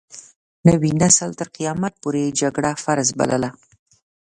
[0.67, 3.49] نوي نسل تر قيامت پورې جګړه فرض بلله.